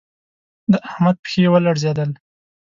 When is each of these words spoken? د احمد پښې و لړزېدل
د 0.71 0.73
احمد 0.89 1.15
پښې 1.23 1.43
و 1.49 1.53
لړزېدل 1.65 2.09